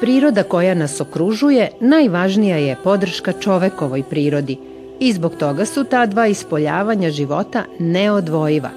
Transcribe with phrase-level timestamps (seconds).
[0.00, 4.58] Priroda koja nas okružuje najvažnija je podrška čovekovoj prirodi
[5.00, 8.70] i zbog toga su ta dva ispoljavanja života neodvojiva.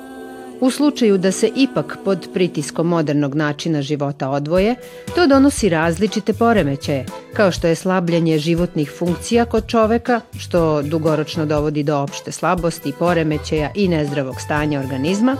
[0.61, 4.75] U slučaju da se ipak pod pritiskom modernog načina života odvoje,
[5.15, 11.83] to donosi različite poremećaje, kao što je slabljenje životnih funkcija kod čoveka, što dugoročno dovodi
[11.83, 15.37] do opšte slabosti, poremećaja i nezdravog stanja organizma,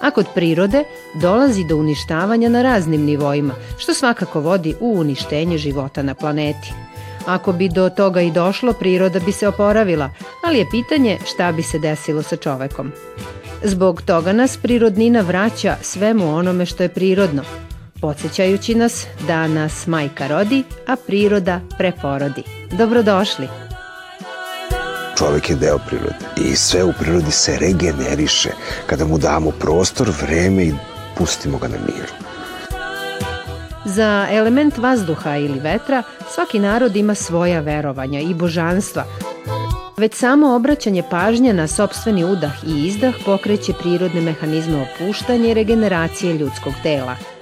[0.00, 6.02] a kod prirode dolazi do uništavanja na raznim nivoima, što svakako vodi u uništenje života
[6.02, 6.72] na planeti.
[7.26, 10.10] Ako bi do toga i došlo, priroda bi se oporavila,
[10.44, 12.92] ali je pitanje šta bi se desilo sa čovekom.
[13.62, 17.42] Zbog toga nas prirodnina vraća svemu onome što je prirodno,
[18.00, 22.42] podsjećajući nas da nas majka rodi, a priroda preporodi.
[22.78, 23.75] Dobrodošli!
[25.18, 28.50] Čovek je deo prirode i sve u prirodi se regeneriše
[28.86, 30.74] kada mu damo prostor, vreme i
[31.18, 32.12] pustimo ga na miru.
[33.84, 36.02] Za element vazduha ili vetra
[36.34, 39.04] svaki narod ima svoja verovanja i božanstva.
[39.96, 46.32] Već samo obraćanje pažnje na sobstveni udah i izdah pokreće prirodne mehanizme opuštanja i regeneracije
[46.32, 47.16] ljudskog tela–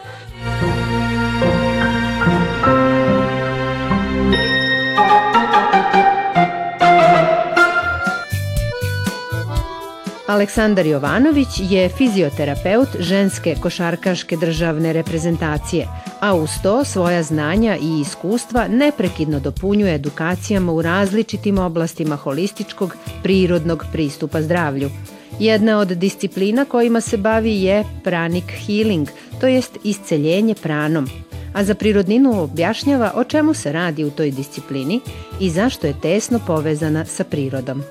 [10.35, 15.87] Aleksandar Jovanović je fizioterapeut ženske košarkaške državne reprezentacije,
[16.21, 23.85] a uz to svoja znanja i iskustva neprekidno dopunjuje edukacijama u različitim oblastima holističkog, prirodnog
[23.93, 24.91] pristupa zdravlju.
[25.39, 29.09] Jedna od disciplina kojima se bavi je pranic healing,
[29.41, 31.09] to jest isceljenje pranom,
[31.53, 35.01] a za prirodninu objašnjava o čemu se radi u toj disciplini
[35.41, 37.83] i zašto je tesno povezana sa prirodom.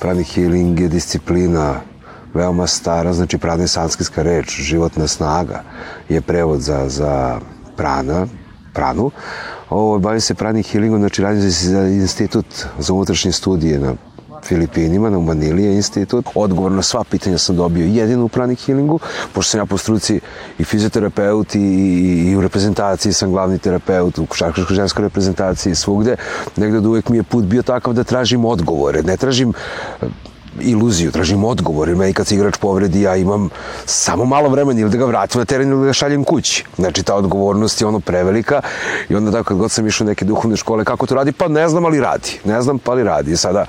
[0.00, 1.91] Pranic healing je disciplina
[2.34, 5.62] veoma stara, znači prana je sanskritska reč, životna snaga
[6.08, 7.40] je prevod za, za
[7.76, 8.26] prana,
[8.72, 9.10] pranu.
[9.70, 12.46] Ovo, bavi se pranic healingom, znači radi se za institut
[12.78, 13.94] za unutrašnje studije na
[14.44, 16.26] Filipinima, na Manili institut.
[16.34, 18.98] Odgovor na sva pitanja sam dobio jedino u pranic healingu,
[19.32, 20.20] pošto sam ja po struci
[20.58, 26.16] i fizioterapeut i, i, i u reprezentaciji sam glavni terapeut u košarkaškoj ženskoj reprezentaciji svugde.
[26.56, 29.02] Negde od uvek mi je put bio takav da tražim odgovore.
[29.02, 29.52] Ne tražim
[30.60, 33.48] iluziju, tražim odgovor, jer meni kad se igrač povredi, ja imam
[33.86, 36.64] samo malo vremena ili da ga vratim na teren ili da ga šaljem kući.
[36.76, 38.60] Znači, ta odgovornost je ono prevelika
[39.08, 41.32] i onda tako kad god sam išao neke duhovne škole, kako to radi?
[41.32, 42.40] Pa ne znam, ali radi.
[42.44, 43.32] Ne znam, pa ali radi.
[43.32, 43.64] I sada,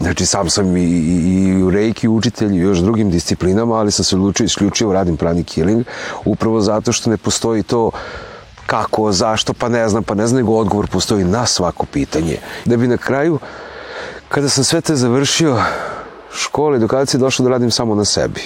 [0.00, 4.04] Znači, sam sam i, i, i u reiki učitelj i još drugim disciplinama, ali sam
[4.04, 5.84] se odlučio isključivo radim pranic healing,
[6.24, 7.90] upravo zato što ne postoji to
[8.66, 12.36] kako, zašto, pa ne znam, pa ne znam, nego odgovor postoji na svako pitanje.
[12.64, 13.38] Da bi na kraju
[14.32, 15.62] Kada sam sve te završio,
[16.34, 18.40] škole, edukacije, došao da radim samo na sebi.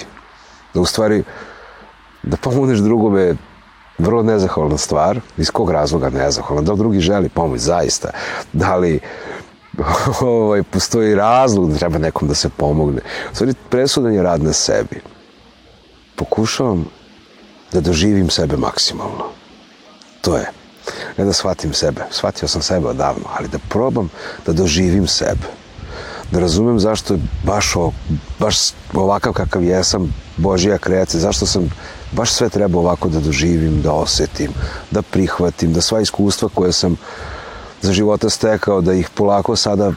[0.73, 1.23] Da u stvari,
[2.23, 3.35] da pomogneš drugome
[3.97, 8.09] vrlo nezahvalna stvar, iz kog razloga nezahvalna, da drugi želi pomoć, zaista,
[8.53, 8.99] da li
[10.21, 13.01] ovaj, postoji razlog da treba nekom da se pomogne.
[13.31, 15.01] U stvari, presudan je rad na sebi.
[16.15, 16.85] Pokušavam
[17.71, 19.25] da doživim sebe maksimalno.
[20.21, 20.51] To je.
[21.17, 22.01] Ne da shvatim sebe.
[22.11, 24.09] Shvatio sam sebe odavno, ali da probam
[24.45, 25.47] da doživim sebe
[26.31, 27.91] da razumem zašto je baš, o,
[28.39, 28.57] baš
[28.93, 31.69] ovakav kakav jesam Božija kreacija, zašto sam
[32.11, 34.51] baš sve treba ovako da doživim, da osetim,
[34.91, 36.95] da prihvatim, da sva iskustva koje sam
[37.81, 39.91] za života stekao, da ih polako sada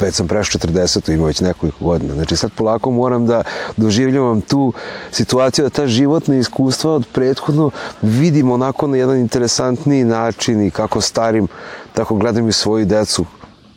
[0.00, 2.14] već sam prešao 40, ima već nekoliko godina.
[2.14, 3.42] Znači sad polako moram da
[3.76, 4.72] doživljavam tu
[5.10, 7.70] situaciju da ta životna iskustva od prethodno
[8.02, 11.48] vidim onako na jedan interesantniji način i kako starim,
[11.92, 13.24] tako gledam i svoju decu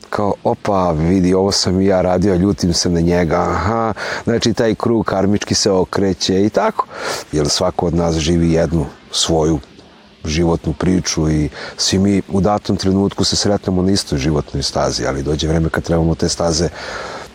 [0.10, 3.94] kao, opa, vidi, ovo sam i ja radio, ljutim se na njega, aha,
[4.24, 6.88] znači taj krug karmički se okreće i tako.
[7.32, 9.60] Jer svako od nas živi jednu svoju
[10.26, 15.24] životnu priču i svi mi u datom trenutku se sretnemo na istoj životnoj stazi, ali
[15.24, 16.70] dođe vreme kad trebamo te staze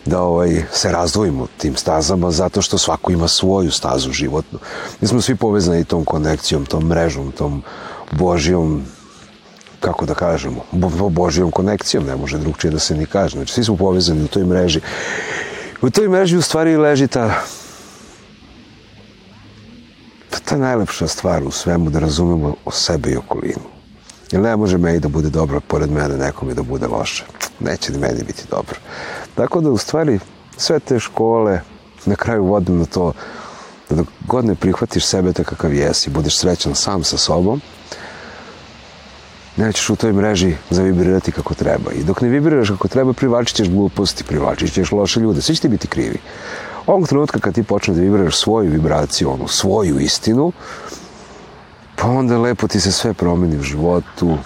[0.05, 4.59] da ovaj, se razdvojimo tim stazama zato što svako ima svoju stazu životnu.
[5.01, 7.63] Mi smo svi povezani tom konekcijom, tom mrežom, tom
[8.11, 8.83] Božijom
[9.83, 13.37] kako da kažemo, bo, Božijom konekcijom, ne može drugčije da se ni kaže.
[13.37, 14.81] Znači, svi smo povezani u toj mreži.
[15.81, 17.43] U toj mreži u stvari leži ta
[20.45, 23.65] ta najlepša stvar u svemu da razumemo o sebe i okolinu.
[24.31, 27.25] Jer ne može meni da bude dobro, pored mene nekome da bude loše.
[27.59, 28.75] Neće ni meni biti dobro.
[29.35, 30.19] Tako da u stvari
[30.57, 31.61] sve te škole
[32.05, 33.13] na kraju vodim na to
[33.89, 37.61] da god ne prihvatiš sebe tako kakav jesi, budeš srećan sam sa sobom,
[39.57, 41.91] nećeš u toj mreži zavibrirati kako treba.
[41.91, 45.41] I dok ne vibriraš kako treba, privlačit ćeš gluposti, privlačit ćeš loše ljude.
[45.41, 46.17] Svi će ti biti krivi.
[46.87, 50.51] Ovog trenutka kad ti počne da vibriraš svoju vibraciju, onu svoju istinu,
[52.03, 54.37] Pa onda lepo ti se sve promeni u životu,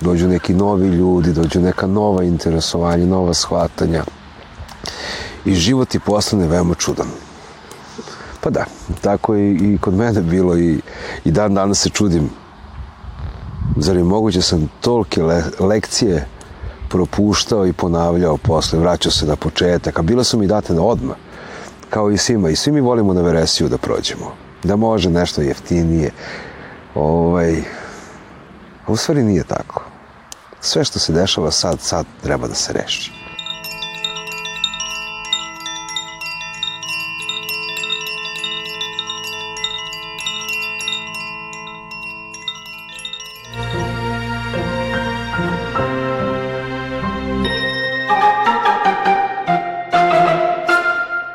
[0.00, 4.04] dođu neki novi ljudi, dođu neka nova interesovanja, nova shvatanja
[5.44, 7.06] i život ti postane veoma čudan.
[8.40, 8.64] Pa da,
[9.00, 10.80] tako je i kod mene bilo i,
[11.24, 12.30] i dan danas se čudim.
[13.76, 16.26] Zar je moguće da sam tolke le, lekcije
[16.88, 21.16] propuštao i ponavljao posle, vraćao se na početak, a bila su mi date na odmah,
[21.90, 22.50] kao i svima.
[22.50, 24.32] I svi mi volimo na veresiju da prođemo.
[24.62, 26.10] Da može nešto jeftinije.
[26.94, 27.62] Ovaj,
[28.86, 29.82] a u stvari nije tako.
[30.60, 33.21] Sve što se dešava sad, sad treba da se reši.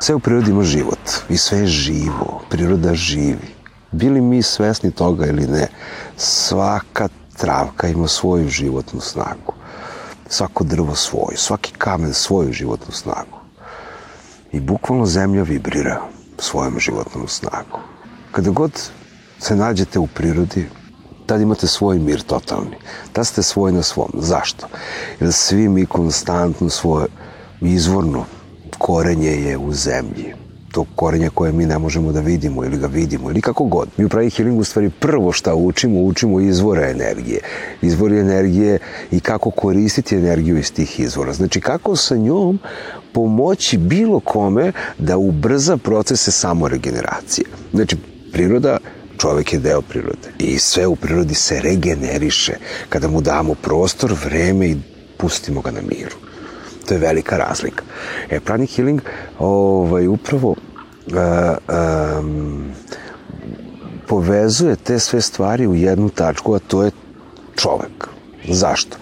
[0.07, 0.99] Sve u prirodi ima život
[1.29, 3.47] i sve je živo, priroda živi.
[3.91, 5.67] Bili mi svesni toga ili ne,
[6.17, 9.53] svaka travka ima svoju životnu snagu.
[10.29, 13.37] Svako drvo svoju, svaki kamen svoju životnu snagu.
[14.51, 16.01] I bukvalno zemlja vibrira
[16.39, 17.79] svojom životnom snagu.
[18.31, 18.89] Kada god
[19.39, 20.69] se nađete u prirodi,
[21.25, 22.77] tad imate svoj mir totalni.
[23.13, 24.11] Tad ste svoj na svom.
[24.13, 24.67] Zašto?
[25.19, 27.07] Jer svi mi konstantno svoje
[27.61, 28.25] izvorno
[28.77, 30.33] korenje je u zemlji.
[30.71, 33.87] To korenje koje mi ne možemo da vidimo ili ga vidimo ili kako god.
[33.97, 37.39] Mi u pravi healing u stvari prvo šta učimo, učimo izvore energije.
[37.81, 38.79] Izvori energije
[39.11, 41.33] i kako koristiti energiju iz tih izvora.
[41.33, 42.59] Znači kako sa njom
[43.11, 47.45] pomoći bilo kome da ubrza procese samoregeneracije.
[47.73, 47.97] Znači
[48.31, 48.77] priroda
[49.17, 52.53] čovek je deo prirode i sve u prirodi se regeneriše
[52.89, 54.77] kada mu damo prostor, vreme i
[55.17, 56.26] pustimo ga na miru.
[56.87, 57.83] To je velika razlika.
[58.29, 59.01] E, pranic healing
[59.39, 60.55] ovaj, upravo uh,
[62.19, 62.71] um,
[64.07, 66.91] povezuje te sve stvari u jednu tačku, a to je
[67.55, 68.07] čovek.
[68.49, 68.97] Zašto?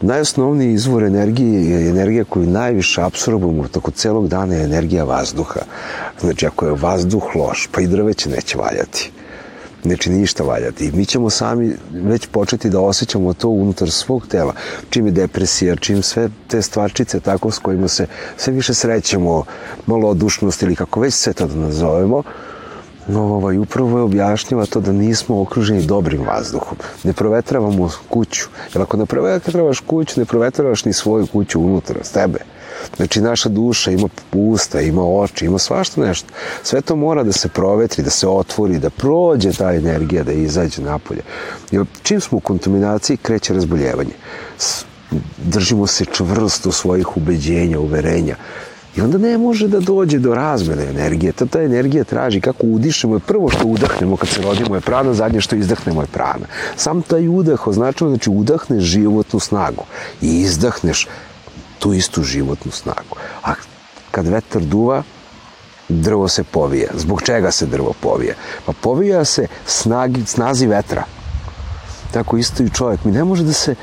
[0.00, 5.60] Najosnovniji izvor energije je energija koju najviše apsorbujemo toko celog dana je energija vazduha.
[6.20, 9.12] Znači, ako je vazduh loš, pa i drveće neće valjati
[9.84, 10.84] neće ništa valjati.
[10.84, 14.52] I mi ćemo sami već početi da osjećamo to unutar svog tela.
[14.90, 19.44] Čim je depresija, čim sve te stvarčice tako s kojima se sve više srećemo,
[19.86, 22.22] malodušnost ili kako već se to da nazovemo,
[23.08, 26.78] no, ovaj, upravo je objašnjava to da nismo okruženi dobrim vazduhom.
[27.04, 28.48] Ne provetravamo kuću.
[28.74, 32.38] Jer ako ne provetravaš kuću, ne provetravaš ni svoju kuću unutra, s tebe.
[32.96, 36.28] Znači, naša duša ima pusta, ima oči, ima svašta nešto.
[36.62, 40.82] Sve to mora da se provetri, da se otvori, da prođe ta energija, da izađe
[40.82, 41.22] napolje.
[41.70, 44.14] Jer čim smo u kontaminaciji, kreće razboljevanje.
[45.38, 48.36] Držimo se čvrsto svojih ubeđenja, uverenja.
[48.96, 51.32] I onda ne može da dođe do razmene energije.
[51.32, 53.18] Ta, ta energija traži kako udišemo.
[53.18, 56.46] Prvo što udahnemo kad se rodimo je prana, zadnje što izdahnemo je prana.
[56.76, 59.82] Sam taj udah označava, znači udahneš životnu snagu
[60.22, 61.08] i izdahneš
[61.84, 63.16] tu istu životnu snagu.
[63.42, 63.54] A
[64.10, 65.02] kad vetar duva,
[65.88, 66.88] drvo se povija.
[66.96, 68.34] Zbog čega se drvo povija?
[68.66, 71.04] Pa povija se snagi, snazi vetra.
[72.12, 73.04] Tako isto i čovjek.
[73.04, 73.74] Mi ne može da se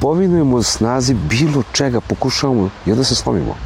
[0.00, 3.56] povinujemo snazi bilo čega, pokušavamo i onda se slomimo.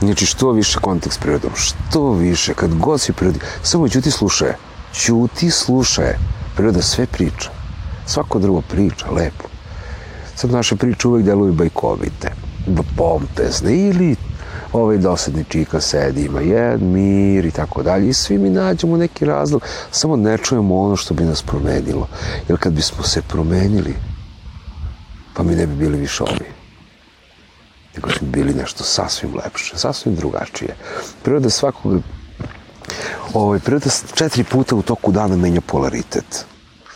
[0.00, 4.56] Znači, što više kontakt s prirodom, što više, kad god si prirodi, samo ćuti slušaje.
[4.94, 6.18] Ćuti slušaje.
[6.56, 7.50] Priroda sve priča.
[8.06, 9.48] Svako drvo priča, lepo.
[10.34, 12.41] Sad naše priče uvek deluju bajkovite
[12.96, 14.16] pompezne ili
[14.72, 19.24] ovaj dosadni čika sedi, ima jed, mir i tako dalje i svi mi nađemo neki
[19.24, 22.08] razlog, samo ne čujemo ono što bi nas promenilo.
[22.48, 23.94] Jer kad bismo se promenili,
[25.34, 26.46] pa mi ne bi bili više ovi.
[27.94, 30.76] Nego bi bili nešto sasvim lepše, sasvim drugačije.
[31.22, 32.02] Priroda svakog
[33.34, 36.46] ovaj, priroda četiri puta u toku dana menja polaritet.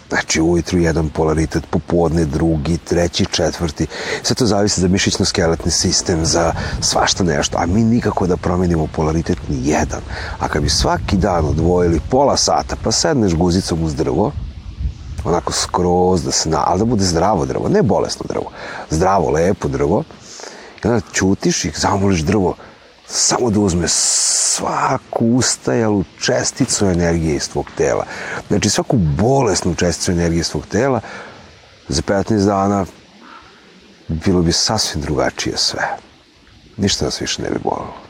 [0.09, 3.87] Znači, ujutru jedan polaritet, popodne drugi, treći, četvrti.
[4.23, 7.59] Sve to zavisi za mišićno-skeletni sistem, za svašta nešto.
[7.59, 10.01] A mi nikako da promenimo polaritet ni jedan.
[10.39, 14.33] A kad bi svaki dan odvojili pola sata, pa sedneš guzicom uz drvo,
[15.25, 18.51] onako skroz da se na, ali da bude zdravo drvo, ne bolesno drvo,
[18.91, 20.05] zdravo, lepo drvo,
[20.85, 22.55] i onda ćutiš i zamoliš drvo,
[23.07, 28.05] samo da uzme svaku ustajalu česticu energije iz tvog tela.
[28.49, 31.01] Znači svaku bolesnu česticu energije iz tvog tela
[31.89, 32.87] za 15 dana
[34.09, 35.83] bilo bi sasvim drugačije sve.
[36.77, 38.06] Ništa nas više ne bi bolilo.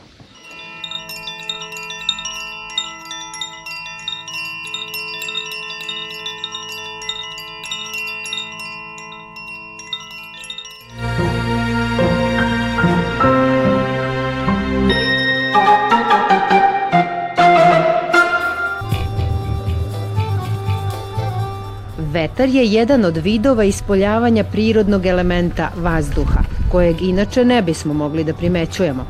[22.37, 26.41] Vetar je jedan od vidova ispoljavanja prirodnog elementa vazduha,
[26.71, 29.05] kojeg inače ne bismo mogli da primećujemo.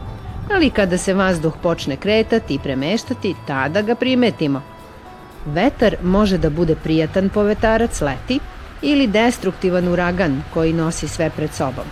[0.53, 4.62] Ali kada se vazduh počne kretati i premeštati, tada ga primetimo.
[5.46, 8.39] Vetar može da bude prijatan povetarac leti
[8.81, 11.86] ili destruktivan uragan koji nosi sve pred sobom.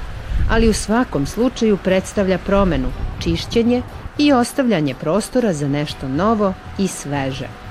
[0.49, 2.87] Ali u svakom slučaju predstavlja promenu,
[3.19, 3.81] čišćenje
[4.17, 7.64] i ostavljanje prostora za nešto novo i sveže.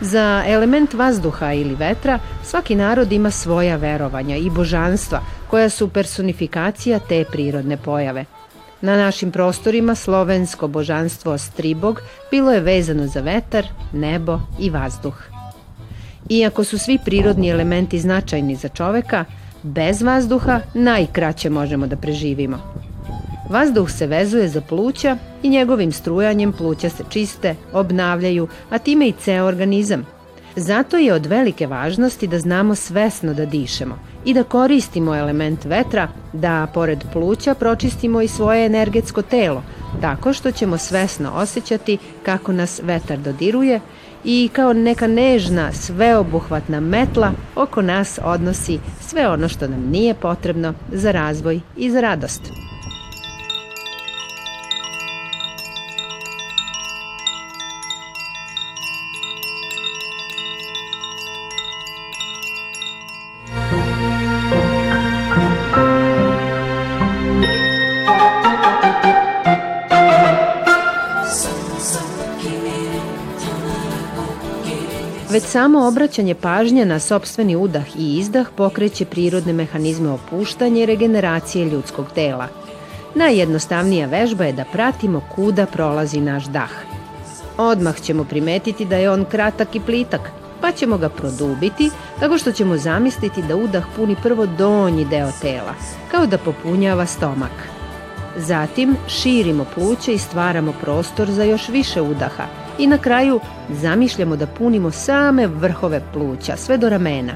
[0.00, 6.98] Za element vazduha ili vetra svaki narod ima svoja verovanja i božanstva koja su personifikacija
[6.98, 8.24] te prirodne pojave.
[8.80, 12.00] Na našim prostorima slovensko božanstvo Stribog
[12.30, 15.22] bilo je vezano za vetar, nebo i vazduh.
[16.28, 19.24] Iako su svi prirodni elementi značajni za čoveka,
[19.62, 22.77] bez vazduha najkraće možemo da preživimo.
[23.50, 29.12] Vazduh se vezuje za pluća i njegovim strujanjem pluća se čiste, obnavljaju, a time i
[29.12, 30.06] ceo organizam.
[30.56, 36.08] Zato je od velike važnosti da znamo svesno da dišemo i da koristimo element vetra,
[36.32, 39.62] da pored pluća pročistimo i svoje energetsko telo,
[40.00, 43.80] tako što ćemo svesno osjećati kako nas vetar dodiruje
[44.24, 50.74] i kao neka nežna, sveobuhvatna metla oko nas odnosi sve ono što nam nije potrebno
[50.92, 52.67] za razvoj i za radost.
[75.38, 81.64] Već samo obraćanje pažnje na sobstveni udah i izdah pokreće prirodne mehanizme opuštanja i regeneracije
[81.64, 82.48] ljudskog tela.
[83.14, 86.70] Najjednostavnija vežba je da pratimo kuda prolazi naš dah.
[87.58, 90.30] Odmah ćemo primetiti da je on kratak i plitak,
[90.60, 91.90] pa ćemo ga produbiti
[92.20, 95.74] tako što ćemo zamisliti da udah puni prvo donji deo tela,
[96.10, 97.68] kao da popunjava stomak.
[98.36, 102.46] Zatim širimo pluće i stvaramo prostor za još više udaha–
[102.78, 107.32] i na kraju zamišljamo da punimo same vrhove pluća, sve do ramena.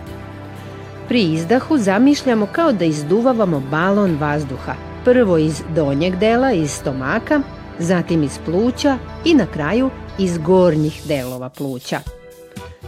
[1.08, 7.40] Pri izdahu zamišljamo kao da izduvavamo balon vazduha, prvo iz donjeg dela, iz stomaka,
[7.78, 12.00] zatim iz pluća i na kraju iz gornjih delova pluća.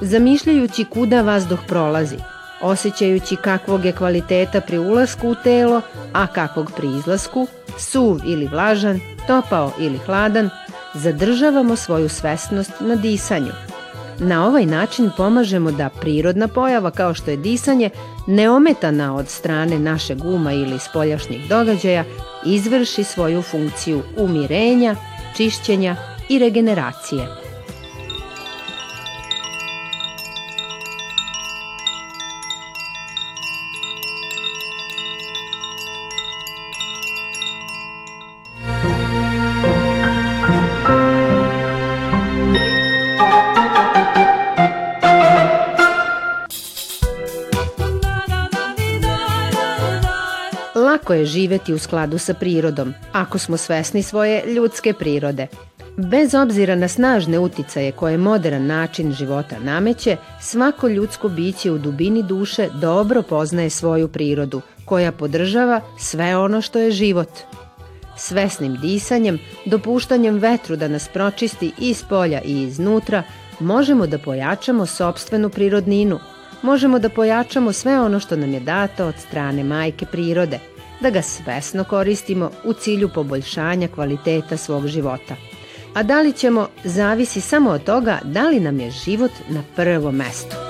[0.00, 2.16] Zamišljajući kuda vazduh prolazi,
[2.62, 5.80] osjećajući kakvog je kvaliteta pri ulasku u telo,
[6.12, 7.46] a kakvog pri izlasku,
[7.78, 10.50] suv ili vlažan, topao ili hladan,
[10.94, 13.52] zadržavamo svoju svesnost na disanju.
[14.18, 17.90] Na ovaj način pomažemo da prirodna pojava kao što je disanje,
[18.26, 22.04] neometana od strane našeg uma ili spoljašnjih događaja,
[22.46, 24.96] izvrši svoju funkciju umirenja,
[25.36, 25.96] čišćenja
[26.28, 27.43] i regeneracije.
[51.14, 55.47] Je živeti u skladu sa prirodom, ako smo svesni svoje ljudske prirode.
[55.97, 62.23] Bez obzira na snažne uticaje koje modern način života nameće, svako ljudsko biće u dubini
[62.23, 67.28] duše dobro poznaje svoju prirodu, koja podržava sve ono što je život.
[68.16, 73.23] Svesnim disanjem, dopuštanjem vetru da nas pročisti iz polja i iznutra,
[73.61, 76.18] možemo da pojačamo sobstvenu prirodninu,
[76.62, 80.59] možemo da pojačamo sve ono što nam je dato od strane majke prirode–
[81.00, 85.36] da ga svesno koristimo u cilju poboljšanja kvaliteta svog života.
[85.94, 90.16] A da li ćemo zavisi samo od toga da li nam je život na prvom
[90.16, 90.63] mestu.